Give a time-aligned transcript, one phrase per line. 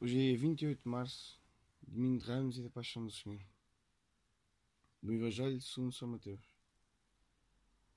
[0.00, 1.40] Hoje é dia 28 de março,
[1.82, 3.44] domingo de Ramos e da Paixão do Senhor.
[5.02, 6.40] Do Evangelho segundo São Mateus.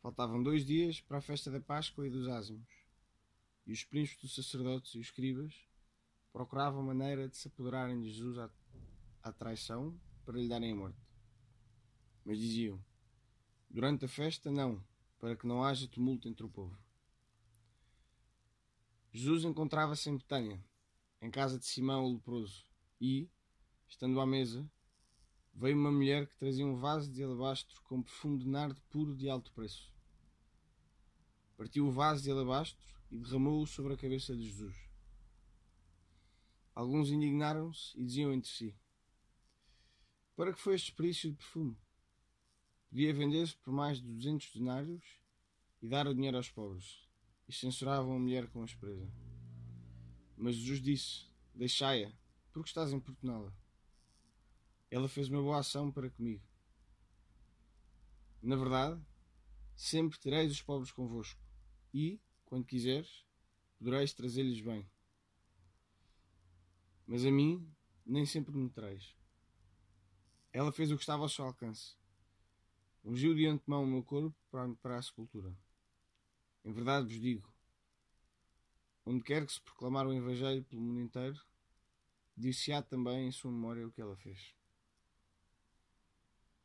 [0.01, 2.67] Faltavam dois dias para a festa da Páscoa e dos Ázimos,
[3.67, 5.53] e os príncipes dos sacerdotes e os escribas
[6.33, 8.49] procuravam maneira de se apoderarem de Jesus à,
[9.21, 9.95] à traição
[10.25, 11.05] para lhe darem a morte.
[12.25, 12.83] Mas diziam:
[13.69, 14.83] Durante a festa, não,
[15.19, 16.75] para que não haja tumulto entre o povo.
[19.13, 20.70] Jesus encontrava-se em Betânia
[21.21, 22.65] em casa de Simão o leproso,
[22.99, 23.29] e,
[23.87, 24.67] estando à mesa,
[25.53, 29.29] veio uma mulher que trazia um vaso de alabastro com perfume de nardo puro de
[29.29, 29.91] alto preço.
[31.55, 34.75] Partiu o vaso de alabastro e derramou-o sobre a cabeça de Jesus.
[36.73, 38.75] Alguns indignaram-se e diziam entre si:
[40.35, 41.77] Para que foi este desperdício de perfume?
[42.89, 45.03] Podia vender-se por mais de duzentos denários
[45.81, 47.07] e dar o dinheiro aos pobres.
[47.47, 49.11] E censuravam a mulher com aspereza.
[50.41, 52.11] Mas Jesus disse: Deixai-a,
[52.51, 53.53] porque estás importuná-la.
[54.89, 56.41] Ela fez uma boa ação para comigo.
[58.41, 58.99] Na verdade,
[59.75, 61.39] sempre tereis os pobres convosco,
[61.93, 63.23] e, quando quiseres,
[63.77, 64.89] podereis trazer-lhes bem.
[67.05, 67.71] Mas a mim,
[68.03, 69.15] nem sempre me tereis.
[70.51, 71.95] Ela fez o que estava ao seu alcance.
[73.05, 75.55] Ungiu de antemão o meu corpo para, para a sepultura.
[76.65, 77.50] Em verdade vos digo:
[79.05, 81.39] Onde quer que se proclamar o Evangelho pelo mundo inteiro,
[82.37, 84.55] dir-se-á também em sua memória o que ela fez.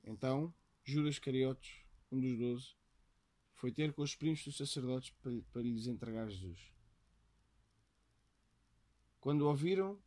[0.05, 2.77] Então, Judas Cariotes, um dos doze,
[3.55, 6.73] foi ter com os primos dos sacerdotes para, para lhes entregar Jesus.
[9.19, 10.00] Quando o ouviram,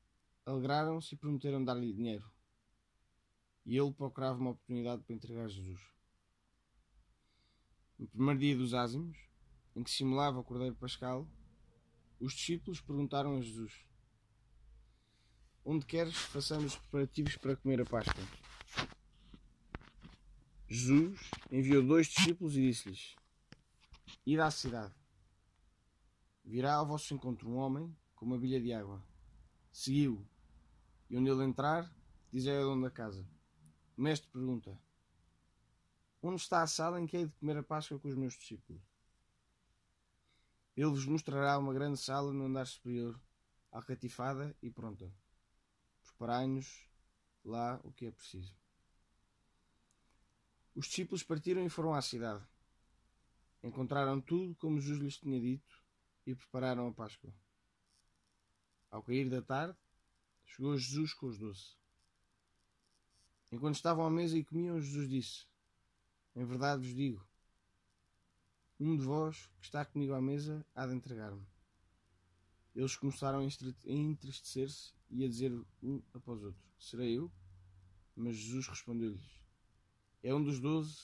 [0.45, 2.31] alegraram-se e prometeram dar-lhe dinheiro.
[3.65, 5.81] E ele procurava uma oportunidade para entregar Jesus.
[7.97, 9.17] No primeiro dia dos ázimos,
[9.75, 11.27] em que simulava o Cordeiro Pascal,
[12.19, 13.85] os discípulos perguntaram a Jesus:
[15.63, 18.23] Onde queres que façamos preparativos para comer a Páscoa?
[20.67, 21.19] Jesus
[21.51, 23.15] enviou dois discípulos e disse-lhes:
[24.25, 24.93] Id à cidade.
[26.43, 29.03] Virá ao vosso encontro um homem com uma bilha de água.
[29.71, 30.27] Seguiu.
[31.09, 31.91] E onde ele entrar,
[32.31, 33.25] dizei ao dono da casa:
[33.97, 34.79] O mestre pergunta:
[36.21, 38.88] Onde está a sala em que hei de comer a Páscoa com os meus discípulos?
[40.79, 43.19] Ele vos mostrará uma grande sala no andar superior,
[43.69, 45.13] alcatifada e pronta.
[46.01, 46.87] Preparai-nos
[47.43, 48.55] lá o que é preciso.
[50.73, 52.47] Os discípulos partiram e foram à cidade.
[53.61, 55.83] Encontraram tudo como Jesus lhes tinha dito
[56.25, 57.35] e prepararam a Páscoa.
[58.89, 59.77] Ao cair da tarde,
[60.45, 61.75] chegou Jesus com os doce.
[63.51, 65.45] Enquanto estavam à mesa e comiam, Jesus disse:
[66.33, 67.28] Em verdade vos digo,
[68.79, 71.45] um de vós que está comigo à mesa há de entregar-me.
[72.73, 75.51] Eles começaram a entristecer-se e a dizer
[75.83, 77.31] um após outro: Serei eu?
[78.15, 79.41] Mas Jesus respondeu-lhes:
[80.23, 80.97] É um dos doze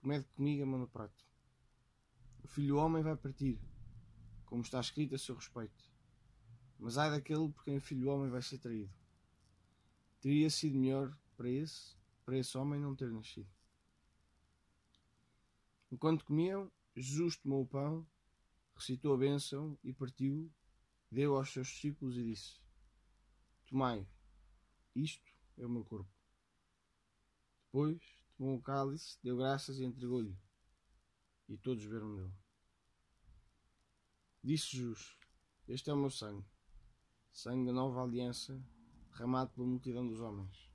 [0.00, 1.24] que mede comigo a mão no prato.
[2.42, 3.58] O filho do homem vai partir,
[4.44, 5.90] como está escrito a seu respeito.
[6.78, 8.92] Mas ai daquele por quem o filho do homem vai ser traído.
[10.20, 13.48] Teria sido melhor para esse, para esse homem não ter nascido.
[15.90, 18.06] Enquanto comiam, Jesus tomou o pão,
[18.76, 20.52] recitou a bênção e partiu,
[21.10, 22.60] deu aos seus discípulos e disse:
[23.66, 24.06] Tomai,
[24.94, 26.10] isto é o meu corpo.
[27.64, 28.00] Depois
[28.36, 30.38] tomou o cálice, deu graças e entregou-lhe,
[31.48, 32.34] e todos beberam dele.
[34.42, 35.16] Disse Jesus:
[35.66, 36.46] Este é o meu sangue,
[37.32, 38.62] sangue da nova aliança,
[39.10, 40.70] derramado pela multidão dos homens.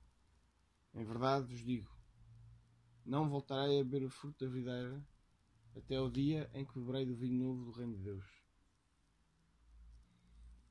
[0.92, 1.90] Em verdade vos digo:
[3.06, 5.02] não voltarei a beber o fruto da videira
[5.80, 8.24] até o dia em que beberei do vinho novo do Reino de Deus.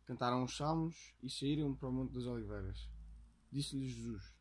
[0.06, 2.90] Cantaram os salmos e saíram para o Monte das Oliveiras.
[3.52, 4.34] Disse-lhes Jesus: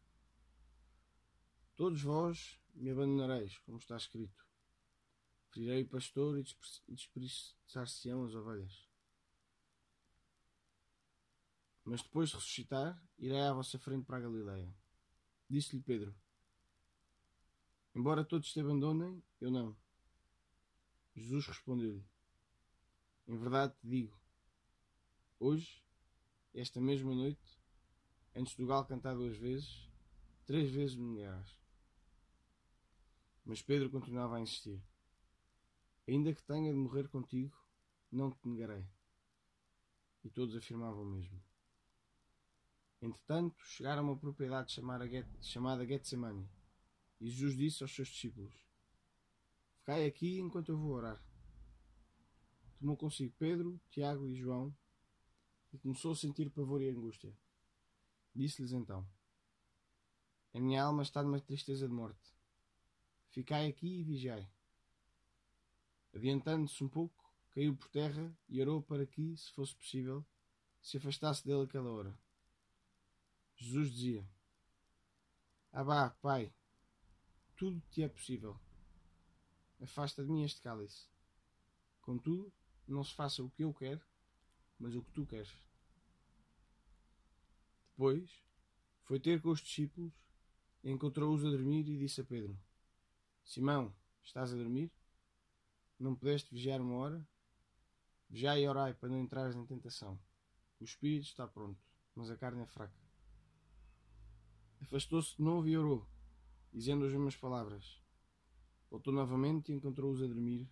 [1.75, 4.47] Todos vós me abandonareis, como está escrito.
[5.51, 8.89] Ferirei o pastor e dispersar-se-ão as ovelhas.
[11.85, 14.75] Mas depois de ressuscitar, irei à vossa frente para a Galileia.
[15.49, 16.15] Disse-lhe Pedro:
[17.95, 19.77] Embora todos te abandonem, eu não.
[21.19, 22.05] Jesus respondeu-lhe:
[23.27, 24.19] Em verdade te digo,
[25.39, 25.85] hoje,
[26.55, 27.61] esta mesma noite,
[28.35, 29.89] antes do galo cantar duas vezes,
[30.47, 31.59] três vezes me negarás.
[33.45, 34.83] Mas Pedro continuava a insistir:
[36.07, 37.57] Ainda que tenha de morrer contigo,
[38.11, 38.87] não te negarei.
[40.25, 41.43] E todos afirmavam o mesmo.
[43.01, 46.49] Entretanto, chegaram a uma propriedade chamada Getsemane,
[47.21, 48.68] e Jesus disse aos seus discípulos:
[49.89, 51.19] Cai aqui enquanto eu vou orar.
[52.79, 54.77] Tomou consigo Pedro, Tiago e João
[55.73, 57.35] e começou a sentir pavor e angústia.
[58.35, 59.09] Disse-lhes então:
[60.53, 62.37] A minha alma está numa tristeza de morte.
[63.31, 64.47] Ficai aqui e vigiai.
[66.13, 70.23] Adiantando-se um pouco, caiu por terra e orou para que, se fosse possível,
[70.83, 72.15] se afastasse dele aquela hora.
[73.57, 74.29] Jesus dizia:
[75.73, 76.53] Abá, Pai,
[77.57, 78.61] tudo te é possível.
[79.81, 81.09] Afasta de mim este cálice.
[82.01, 82.53] Contudo,
[82.87, 84.05] não se faça o que eu quero,
[84.79, 85.53] mas o que tu queres.
[87.91, 88.43] Depois,
[89.05, 90.13] foi ter com os discípulos,
[90.85, 92.59] encontrou-os a dormir e disse a Pedro:
[93.45, 94.93] Simão, estás a dormir?
[95.99, 97.29] Não pudeste vigiar uma hora?
[98.29, 100.19] Vigiai e orai para não entrares em tentação.
[100.81, 101.83] O espírito está pronto,
[102.15, 103.01] mas a carne é fraca.
[104.81, 106.09] Afastou-se de novo e orou,
[106.73, 108.01] dizendo as mesmas palavras.
[108.91, 110.69] Voltou novamente e encontrou-os a dormir,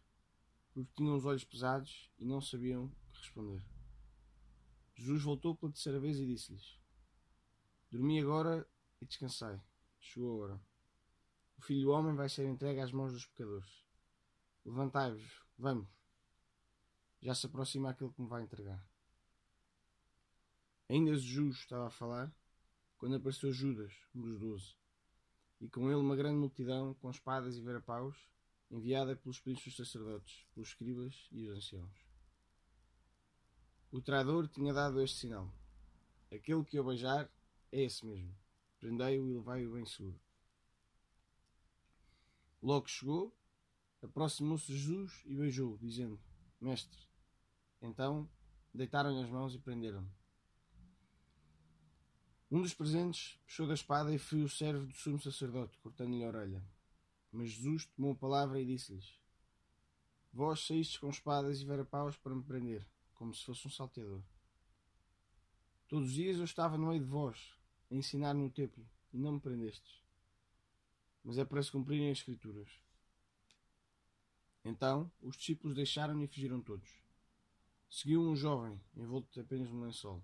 [0.73, 3.63] porque tinham os olhos pesados e não sabiam que responder.
[4.95, 6.81] Jesus voltou pela terceira vez e disse-lhes:
[7.91, 8.67] Dormi agora
[9.01, 9.61] e descansai.
[10.01, 10.61] Chegou a hora.
[11.59, 13.85] O filho do homem vai ser entregue às mãos dos pecadores.
[14.65, 15.89] Levantai-vos, vamos.
[17.21, 18.85] Já se aproxima aquele que me vai entregar.
[20.89, 22.33] Ainda Jesus estava a falar
[22.97, 24.77] quando apareceu Judas, um dos doze,
[25.61, 28.17] e com ele uma grande multidão com espadas e verapaus,
[28.71, 32.07] enviada pelos príncipes sacerdotes, pelos escribas e os anciãos.
[33.91, 35.51] O traidor tinha dado este sinal:
[36.31, 37.31] Aquele que o beijar
[37.73, 38.37] é esse mesmo.
[38.79, 40.21] Prendei-o e levai-o bem seguro.
[42.63, 43.35] Logo chegou,
[44.03, 46.21] aproximou-se Jesus e beijou, dizendo:
[46.61, 47.01] Mestre.
[47.81, 48.29] Então
[48.75, 50.13] deitaram-lhe as mãos e prenderam-no.
[52.49, 56.29] Um dos presentes puxou da espada e feriu o servo do sumo sacerdote, cortando-lhe a
[56.29, 56.63] orelha.
[57.33, 59.19] Mas Jesus tomou a palavra e disse-lhes:
[60.33, 64.23] Vós saístes com espadas e verapaus para me prender, como se fosse um salteador.
[65.89, 67.53] Todos os dias eu estava no meio de vós,
[67.91, 70.05] a ensinar no templo, e não me prendestes.
[71.25, 72.69] Mas é para se cumprirem as Escrituras.
[74.65, 76.91] Então os discípulos deixaram-me e fugiram todos.
[77.91, 80.23] Seguiu um jovem, envolto apenas num lençol.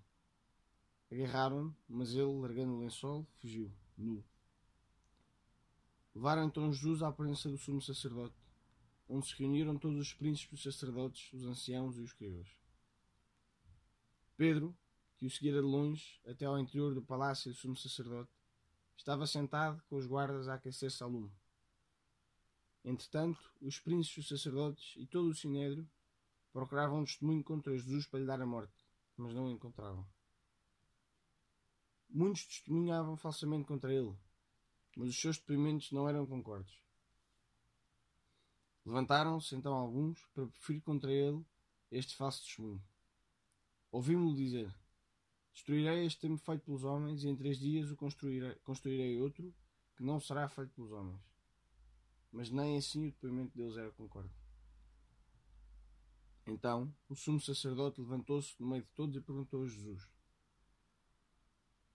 [1.13, 4.25] Agarraram-no, mas ele, largando o lençol, fugiu, nu.
[6.15, 8.35] Levaram então Jesus à presença do sumo sacerdote,
[9.07, 12.47] onde se reuniram todos os príncipes dos sacerdotes, os anciãos e os escribas.
[14.35, 14.75] Pedro,
[15.15, 18.31] que o seguira de longe até ao interior do palácio do sumo sacerdote,
[18.97, 21.31] estava sentado com os guardas a aquecer-se ao lume.
[22.83, 25.87] Entretanto, os príncipes dos sacerdotes e todo o sinédrio
[26.51, 28.73] procuravam um testemunho contra Jesus para lhe dar a morte,
[29.15, 30.07] mas não o encontravam.
[32.15, 34.15] Muitos testemunhavam falsamente contra ele,
[34.95, 36.79] mas os seus depoimentos não eram concordes.
[38.85, 41.43] Levantaram-se então alguns para preferir contra ele
[41.89, 42.83] este falso testemunho.
[43.91, 44.71] Ouvimos-lo dizer:
[45.53, 49.51] Destruirei este templo feito pelos homens, e em três dias o construirei, construirei outro
[49.95, 51.19] que não será feito pelos homens.
[52.31, 54.29] Mas nem assim o depoimento deles era concorde.
[56.45, 60.12] Então o sumo sacerdote levantou-se no meio de todos e perguntou a Jesus: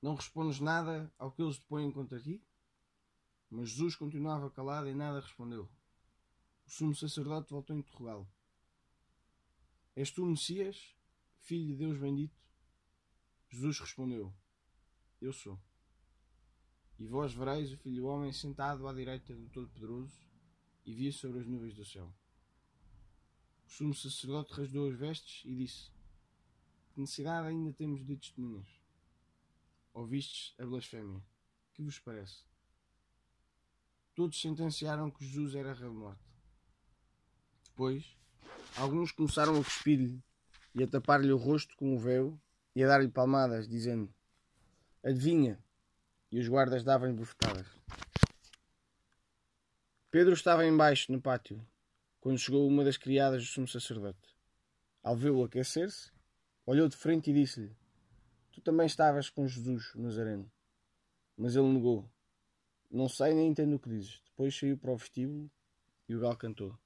[0.00, 2.42] não respondes nada ao que eles te põem contra ti?
[3.50, 5.68] Mas Jesus continuava calado e nada respondeu.
[6.66, 8.28] O sumo sacerdote voltou a interrogá-lo.
[9.96, 10.94] És tu Messias,
[11.40, 12.38] filho de Deus bendito?
[13.48, 14.32] Jesus respondeu:
[15.20, 15.58] Eu sou.
[16.98, 20.14] E vós vereis o filho do homem sentado à direita do Todo-Poderoso
[20.84, 22.12] e via sobre as nuvens do céu.
[23.66, 25.90] O sumo sacerdote rasgou as vestes e disse:
[26.92, 28.77] Que necessidade ainda temos de testemunhas?
[29.92, 31.22] Ouvistes a blasfémia.
[31.74, 32.44] Que vos parece?
[34.14, 36.22] Todos sentenciaram que Jesus era rei de morte.
[37.64, 38.16] Depois,
[38.76, 40.22] alguns começaram a cuspir-lhe
[40.74, 42.38] e a tapar-lhe o rosto com o véu
[42.74, 44.12] e a dar-lhe palmadas, dizendo:
[45.04, 45.62] Adivinha!
[46.30, 47.66] E os guardas davam-lhe bufetadas.
[50.10, 51.64] Pedro estava embaixo no pátio
[52.20, 54.36] quando chegou uma das criadas do sumo sacerdote.
[55.02, 56.10] Ao vê-lo aquecer-se,
[56.66, 57.74] olhou de frente e disse-lhe:
[58.58, 60.50] Tu também estavas com Jesus, Nazareno.
[61.36, 62.10] Mas ele negou.
[62.90, 64.20] Não sei nem entendo o que dizes.
[64.30, 65.48] Depois saiu para o vestíbulo
[66.08, 66.76] e o galo cantou.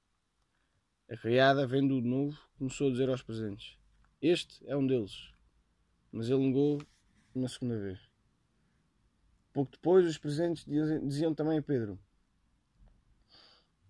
[1.09, 3.75] A criada, vendo-o de novo, começou a dizer aos presentes:
[4.21, 5.33] Este é um deles.
[6.11, 6.79] Mas ele negou
[7.33, 7.99] uma segunda vez.
[9.51, 11.97] Pouco depois, os presentes diziam também a Pedro: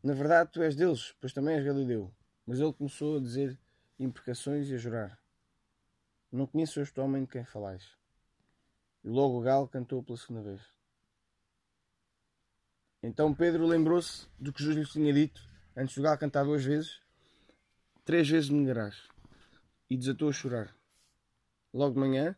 [0.01, 2.13] Na verdade, tu és deles, pois também és Galileu.
[2.45, 3.59] Mas ele começou a dizer
[3.99, 5.22] imprecações e a jurar:
[6.35, 7.83] não conheço este homem de quem falais.
[9.03, 10.61] E logo o galo cantou pela segunda vez.
[13.03, 16.99] Então Pedro lembrou-se do que Jesus lhe tinha dito antes do galo cantar duas vezes.
[18.03, 19.07] Três vezes me negarás.
[19.89, 20.75] E desatou a chorar.
[21.73, 22.35] Logo de manhã,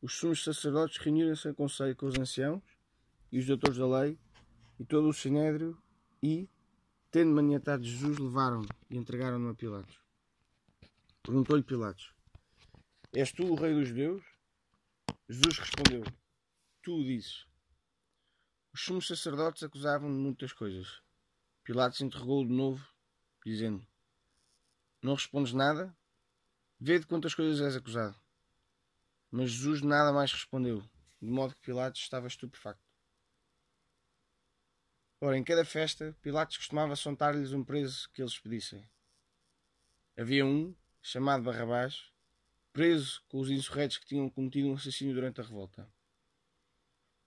[0.00, 2.62] os sumos sacerdotes reuniram-se em conselho com os anciãos
[3.30, 4.18] e os doutores da lei
[4.80, 5.80] e todo o sinédrio
[6.20, 6.48] e,
[7.10, 10.00] tendo maniatado Jesus, levaram-no e entregaram-no a Pilatos.
[11.22, 12.12] Perguntou-lhe Pilatos:
[13.14, 14.24] És tu o rei dos judeus?
[15.28, 16.02] Jesus respondeu:
[16.82, 17.46] Tu o dizes.
[18.72, 21.02] Os sumos sacerdotes acusavam-no de muitas coisas.
[21.62, 22.82] Pilatos interrogou-o de novo,
[23.44, 23.86] dizendo:
[25.02, 25.94] Não respondes nada?
[26.80, 28.18] Vê de quantas coisas és acusado.
[29.30, 30.80] Mas Jesus nada mais respondeu,
[31.20, 32.82] de modo que Pilatos estava estupefacto.
[35.20, 38.88] Ora, em cada festa, Pilatos costumava soltar-lhes um preso que eles pedissem.
[40.16, 42.11] Havia um, chamado Barrabás,
[42.72, 45.88] preso com os insurretos que tinham cometido um assassínio durante a revolta.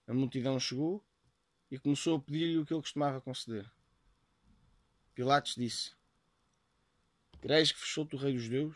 [0.07, 1.05] A multidão chegou
[1.69, 3.69] e começou a pedir-lhe o que ele costumava conceder.
[5.13, 5.95] Pilatos disse:
[7.41, 8.75] Quereis que fechou o rei dos judeus?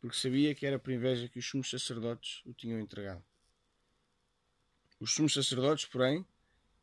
[0.00, 3.24] Porque sabia que era por inveja que os sumos sacerdotes o tinham entregado.
[5.00, 6.24] Os sumos sacerdotes, porém,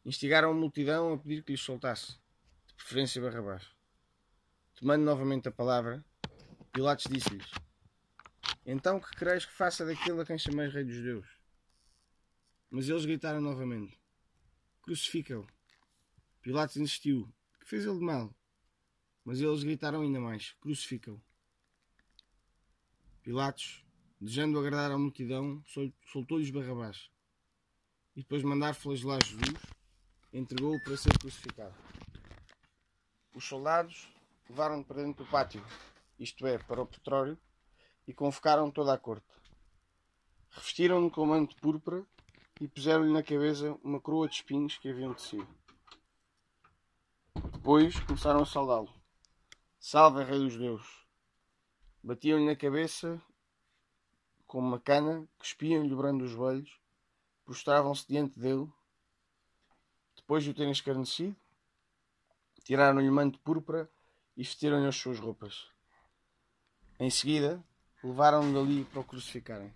[0.05, 2.17] instigaram a multidão a pedir que lhes soltasse,
[2.67, 3.65] de preferência Barrabás.
[4.75, 6.03] Tomando novamente a palavra,
[6.73, 7.62] Pilatos disse-lhes:
[8.65, 11.27] Então que quereis que faça daquele a quem chameis rei dos judeus?
[12.69, 13.99] Mas eles gritaram novamente:
[14.81, 15.45] Crucifica-o.
[16.41, 18.33] Pilatos insistiu: Que fez ele de mal?
[19.25, 21.21] Mas eles gritaram ainda mais: Crucifica-o.
[23.21, 23.85] Pilatos,
[24.19, 25.63] desejando agradar à multidão,
[26.11, 27.09] soltou-lhes Barrabás.
[28.15, 29.59] E depois de mandar flagelar Jesus,
[30.31, 31.75] entregou-o para ser crucificado.
[33.33, 34.07] Os soldados
[34.49, 35.63] levaram-no para dentro do pátio,
[36.19, 37.37] isto é, para o petróleo,
[38.07, 39.25] e convocaram toda a corte.
[40.49, 42.05] Revestiram-no com manto púrpura
[42.61, 45.47] e puseram-lhe na cabeça uma coroa de espinhos que haviam tecido.
[47.51, 48.93] Depois começaram a saudá-lo.
[49.79, 51.05] Salve, Rei dos Deus!
[52.03, 53.21] Batiam-lhe na cabeça
[54.45, 56.79] com uma cana, cuspiam-lhe o brando dos joelhos,
[57.43, 58.69] prostravam-se diante dele.
[60.15, 61.35] Depois de o terem escarnecido,
[62.63, 63.89] tiraram-lhe o manto púrpura
[64.37, 65.67] e vestiram-lhe as suas roupas.
[66.99, 67.63] Em seguida,
[68.03, 69.73] levaram-no dali para o crucificarem.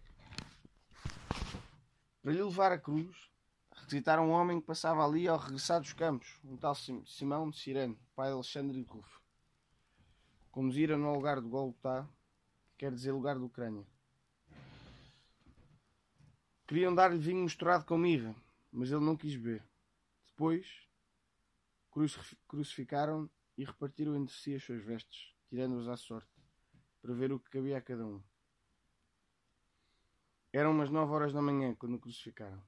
[2.22, 3.16] Para lhe levar a cruz,
[3.72, 7.98] requisitaram um homem que passava ali ao regressar dos campos, um tal Simão de Sirene,
[8.14, 9.22] pai de Alexandre de Rufo.
[10.52, 12.06] Conduziram no lugar de Golgotá,
[12.72, 13.88] que quer dizer lugar de Ucrânia.
[16.68, 18.36] Queriam dar-lhe vinho misturado com mirra,
[18.70, 19.64] mas ele não quis beber.
[20.26, 20.68] Depois,
[22.46, 26.37] crucificaram e repartiram entre si as suas vestes, tirando-as à sorte
[27.08, 28.22] para ver o que cabia a cada um.
[30.52, 32.62] Eram umas nove horas da manhã quando o crucificaram.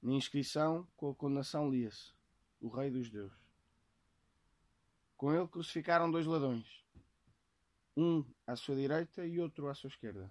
[0.00, 2.12] Na inscrição, com a condenação, lia-se:
[2.60, 3.32] O Rei dos Deus.
[5.16, 6.86] Com ele crucificaram dois ladrões,
[7.96, 10.30] um à sua direita e outro à sua esquerda.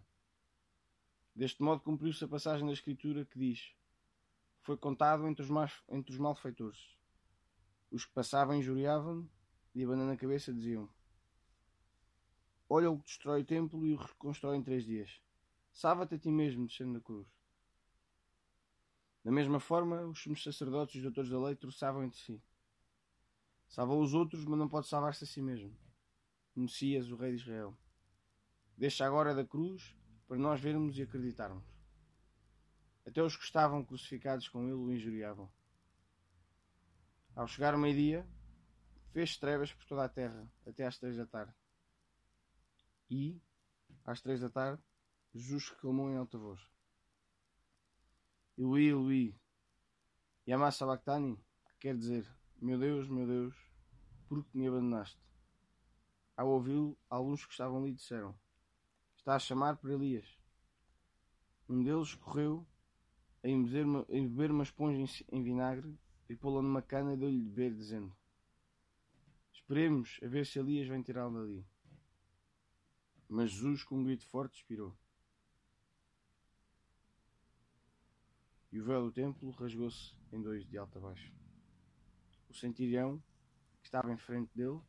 [1.35, 3.75] Deste modo cumpriu-se a passagem da Escritura que diz:
[4.61, 6.97] Foi contado entre os, mais, entre os malfeitores.
[7.91, 9.29] Os que passavam injuriavam
[9.75, 10.89] e, abanando a cabeça, diziam:
[12.71, 15.19] Olha o que destrói o templo e o reconstrói em três dias.
[15.73, 17.27] Salva-te a ti mesmo, descendo da cruz.
[19.23, 22.39] Da mesma forma, os sumos sacerdotes e os doutores da lei troçavam entre si.
[23.67, 25.75] Salvou os outros, mas não pode salvar-se a si mesmo.
[26.55, 27.75] Messias, o Rei de Israel.
[28.77, 29.95] Deixa agora da cruz
[30.27, 31.65] para nós vermos e acreditarmos.
[33.05, 35.51] Até os que estavam crucificados com ele o injuriavam.
[37.35, 38.27] Ao chegar o meio-dia,
[39.11, 41.53] fez trevas por toda a terra, até às três da tarde.
[43.09, 43.41] E,
[44.05, 44.83] às três da tarde,
[45.33, 46.59] Jesus reclamou em alta voz:
[48.57, 49.35] Eloi, Eloi,
[50.47, 51.35] Yama Sabachthani,
[51.67, 52.27] que quer dizer:
[52.61, 53.55] Meu Deus, meu Deus,
[54.27, 55.19] por que me abandonaste?
[56.37, 58.37] Ao ouvi-lo, alguns que estavam ali disseram:
[59.17, 60.37] Está a chamar por Elias.
[61.67, 62.67] Um deles correu
[63.43, 64.05] a beber uma,
[64.51, 65.97] uma esponja em vinagre
[66.29, 68.15] e pô-la numa cana e deu-lhe de beber, dizendo:
[69.53, 71.65] Esperemos a ver se Elias vem tirá-lo dali.
[73.31, 74.97] Mas Jesus, com um grito forte, expirou.
[78.71, 81.31] E o véu do templo rasgou-se em dois de alto a baixo.
[82.49, 83.23] O centurião,
[83.81, 84.81] que estava em frente dele,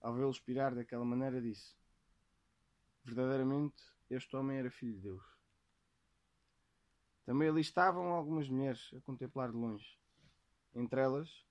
[0.00, 1.74] ao vê-lo expirar daquela maneira, disse:
[3.02, 5.24] Verdadeiramente, este homem era filho de Deus.
[7.24, 9.98] Também ali estavam algumas mulheres a contemplar de longe.
[10.76, 11.44] Entre elas,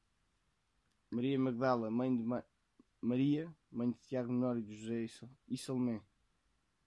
[1.12, 2.46] Maria Magdala, mãe de Ma
[3.02, 5.06] Maria, mãe de Tiago Menor e de José
[5.50, 6.02] e Salomé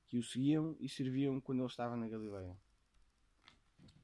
[0.06, 2.56] que o seguiam e serviam quando ele estava na Galileia.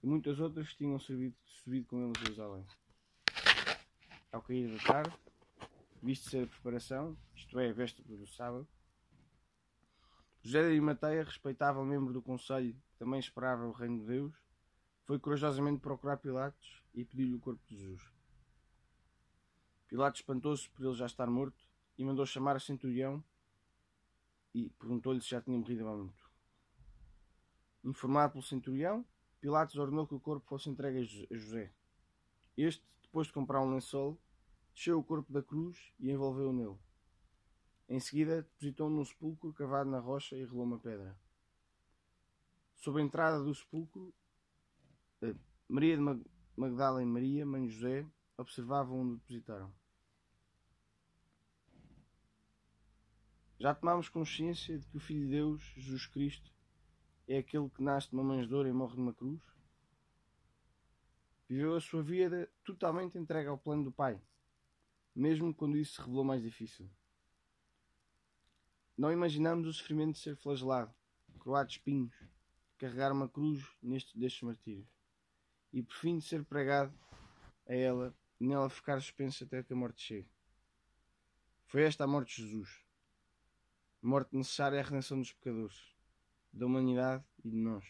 [0.02, 2.66] E muitas outras tinham servido, subido com ele a Jerusalém.
[4.32, 5.16] Ao cair da tarde,
[6.02, 8.66] visto ser a preparação, isto é, a véspera do sábado,
[10.42, 14.34] José de Arimateia, respeitável membro do Conselho, que também esperava o reino de Deus,
[15.04, 18.02] foi corajosamente procurar Pilatos e pediu-lhe o corpo de Jesus.
[19.86, 21.64] Pilatos espantou-se por ele já estar morto
[21.96, 23.22] e mandou chamar a centurião
[24.54, 26.30] e perguntou-lhe se já tinha morrido há muito.
[27.84, 29.04] Informado pelo centurião,
[29.40, 31.72] Pilatos ordenou que o corpo fosse entregue a José.
[32.56, 34.16] Este, depois de comprar um lençol,
[34.74, 36.78] desceu o corpo da cruz e envolveu-o nele.
[37.88, 41.18] Em seguida, depositou-o num sepulcro cavado na rocha e relou uma pedra.
[42.76, 44.14] Sob a entrada do sepulcro,
[45.22, 45.34] eh,
[45.68, 46.02] Maria de
[46.56, 48.06] Magdala e Maria, mãe José,
[48.38, 49.72] observavam onde depositaram.
[53.62, 56.52] Já tomámos consciência de que o Filho de Deus, Jesus Cristo,
[57.28, 59.40] é aquele que nasce de uma manjedoura e morre numa cruz?
[61.48, 64.20] Viveu a sua vida totalmente entregue ao plano do Pai,
[65.14, 66.90] mesmo quando isso se revelou mais difícil.
[68.98, 70.92] Não imaginamos o sofrimento de ser flagelado,
[71.38, 72.16] croado de espinhos,
[72.78, 74.88] carregar uma cruz neste destes martírios,
[75.72, 76.92] e por fim de ser pregado
[77.68, 80.28] a ela e nela ficar suspenso até que a morte chegue.
[81.66, 82.81] Foi esta a morte de Jesus
[84.02, 85.80] morte necessária à redenção dos pecadores,
[86.52, 87.84] da humanidade e de nós.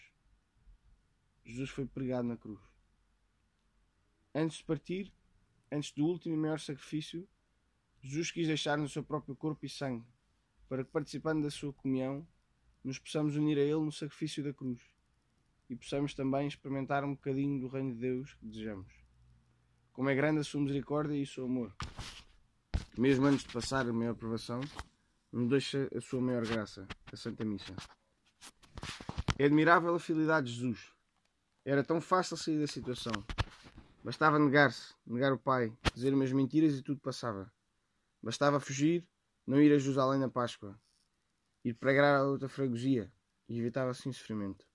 [1.45, 2.61] Jesus foi pregado na cruz.
[4.35, 5.13] Antes de partir,
[5.71, 7.27] antes do último e maior sacrifício,
[8.03, 10.07] Jesus quis deixar-nos o seu próprio corpo e sangue,
[10.69, 12.27] para que, participando da sua comunhão,
[12.85, 14.83] nos possamos unir a Ele no sacrifício da cruz
[15.71, 18.93] e possamos também experimentar um bocadinho do reino de Deus que desejamos.
[19.93, 21.75] Como é grande a sua misericórdia e o seu amor.
[22.99, 24.61] Mesmo antes de passar a maior provação,
[25.33, 27.75] nos deixa a sua maior graça, a Santa Missa.
[29.39, 30.93] É admirável a fidelidade de Jesus.
[31.65, 33.13] Era tão fácil sair da situação.
[34.05, 37.51] Bastava negar-se, negar o Pai, dizer umas mentiras e tudo passava.
[38.23, 39.07] Bastava fugir,
[39.47, 40.79] não ir a Jerusalém na Páscoa,
[41.65, 43.11] ir pregar a outra freguesia
[43.49, 44.67] e evitava assim sofrimento.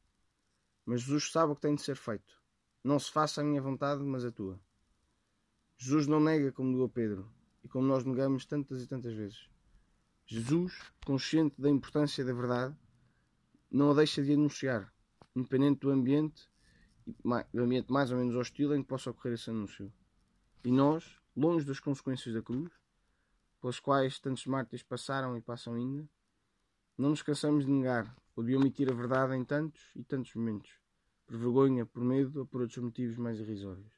[0.86, 2.42] Mas Jesus sabe o que tem de ser feito.
[2.84, 4.60] Não se faça a minha vontade, mas a tua.
[5.78, 7.32] Jesus não nega como negou Pedro
[7.63, 9.50] e como nós negamos tantas e tantas vezes.
[10.30, 12.76] Jesus, consciente da importância da verdade,
[13.72, 14.94] não a deixa de anunciar,
[15.34, 16.50] independente do ambiente,
[17.54, 19.90] do ambiente mais ou menos hostil em que possa ocorrer esse anúncio.
[20.66, 22.70] E nós, longe das consequências da cruz,
[23.62, 26.06] pelas quais tantos mártires passaram e passam ainda,
[26.98, 30.72] não nos cansamos de negar ou de omitir a verdade em tantos e tantos momentos,
[31.26, 33.94] por vergonha, por medo ou por outros motivos mais irrisórios.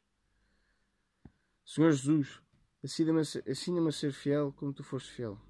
[1.65, 2.39] Senhor Jesus,
[2.83, 5.48] ensina-me a ser fiel como tu foste fiel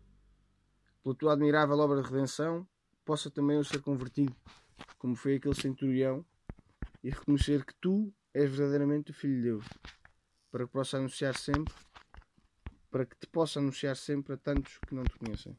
[1.10, 2.68] pela tua admirável obra de redenção,
[3.04, 4.36] possa também eu ser convertido,
[4.98, 6.26] como foi aquele centurião,
[7.04, 9.66] e reconhecer que tu és verdadeiramente o Filho de Deus,
[10.52, 11.74] para que possa anunciar sempre,
[12.92, 15.58] para que te possa anunciar sempre a tantos que não te conhecem.